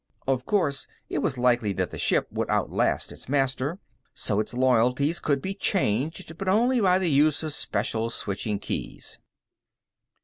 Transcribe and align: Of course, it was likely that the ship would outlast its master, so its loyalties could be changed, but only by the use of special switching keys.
Of 0.25 0.47
course, 0.47 0.87
it 1.09 1.19
was 1.19 1.37
likely 1.37 1.73
that 1.73 1.91
the 1.91 1.99
ship 1.99 2.27
would 2.31 2.49
outlast 2.49 3.11
its 3.11 3.29
master, 3.29 3.77
so 4.15 4.39
its 4.39 4.55
loyalties 4.55 5.19
could 5.19 5.43
be 5.43 5.53
changed, 5.53 6.39
but 6.39 6.47
only 6.47 6.79
by 6.79 6.97
the 6.97 7.11
use 7.11 7.43
of 7.43 7.53
special 7.53 8.09
switching 8.09 8.57
keys. 8.57 9.19